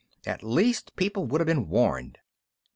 [0.25, 2.17] At least people would have been warned."